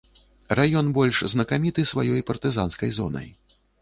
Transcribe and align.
Раён 0.59 0.87
больш 0.97 1.21
знакаміты 1.33 1.85
сваёй 1.91 2.25
партызанскай 2.31 2.89
зонай. 3.01 3.29